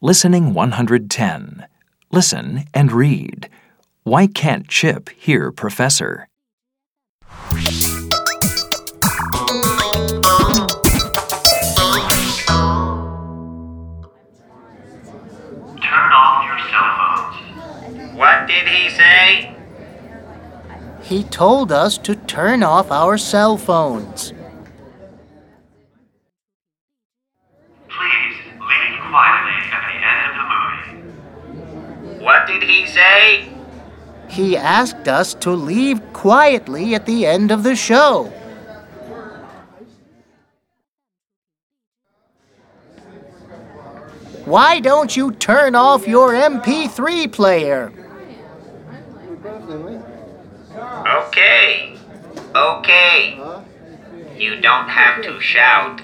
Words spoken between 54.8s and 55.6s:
have to